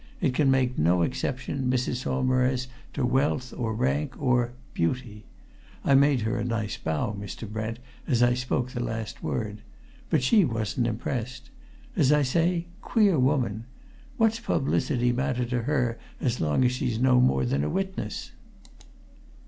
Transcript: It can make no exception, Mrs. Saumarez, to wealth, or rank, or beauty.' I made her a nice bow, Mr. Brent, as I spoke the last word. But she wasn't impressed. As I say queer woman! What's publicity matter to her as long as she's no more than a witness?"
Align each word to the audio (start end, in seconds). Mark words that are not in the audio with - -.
It 0.19 0.33
can 0.33 0.49
make 0.49 0.79
no 0.79 1.03
exception, 1.03 1.69
Mrs. 1.69 1.97
Saumarez, 1.97 2.67
to 2.93 3.05
wealth, 3.05 3.53
or 3.55 3.75
rank, 3.75 4.19
or 4.19 4.53
beauty.' 4.73 5.27
I 5.85 5.93
made 5.93 6.21
her 6.21 6.39
a 6.39 6.43
nice 6.43 6.75
bow, 6.75 7.13
Mr. 7.13 7.47
Brent, 7.47 7.77
as 8.07 8.23
I 8.23 8.33
spoke 8.33 8.71
the 8.71 8.83
last 8.83 9.21
word. 9.21 9.61
But 10.09 10.23
she 10.23 10.43
wasn't 10.43 10.87
impressed. 10.87 11.51
As 11.95 12.11
I 12.11 12.23
say 12.23 12.65
queer 12.81 13.19
woman! 13.19 13.65
What's 14.17 14.39
publicity 14.39 15.11
matter 15.11 15.45
to 15.45 15.61
her 15.65 15.99
as 16.19 16.41
long 16.41 16.65
as 16.65 16.71
she's 16.71 16.97
no 16.97 17.19
more 17.21 17.45
than 17.45 17.63
a 17.63 17.69
witness?" 17.69 18.31